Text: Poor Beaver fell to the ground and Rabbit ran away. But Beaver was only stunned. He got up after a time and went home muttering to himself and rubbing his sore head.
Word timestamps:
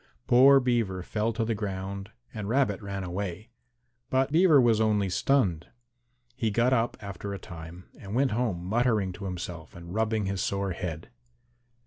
Poor 0.25 0.59
Beaver 0.59 1.03
fell 1.03 1.31
to 1.31 1.45
the 1.45 1.53
ground 1.53 2.09
and 2.33 2.49
Rabbit 2.49 2.81
ran 2.81 3.03
away. 3.03 3.51
But 4.09 4.31
Beaver 4.31 4.59
was 4.59 4.81
only 4.81 5.11
stunned. 5.11 5.67
He 6.35 6.49
got 6.49 6.73
up 6.73 6.97
after 7.01 7.35
a 7.35 7.37
time 7.37 7.85
and 7.99 8.15
went 8.15 8.31
home 8.31 8.65
muttering 8.65 9.11
to 9.13 9.25
himself 9.25 9.75
and 9.75 9.93
rubbing 9.93 10.25
his 10.25 10.41
sore 10.41 10.71
head. 10.71 11.11